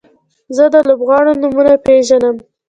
زه 0.55 0.65
د 0.73 0.75
لوبغاړو 0.89 1.39
نومونه 1.41 1.73
پیژنم. 1.85 2.35